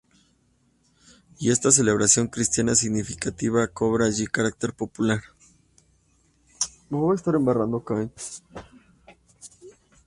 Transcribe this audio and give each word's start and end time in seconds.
Y 1.37 1.51
esta 1.51 1.69
celebración 1.69 2.25
cristiana 2.25 2.73
significativa 2.73 3.67
cobra 3.67 4.07
allí 4.07 4.25
carácter 4.25 4.73
popular. 4.73 5.21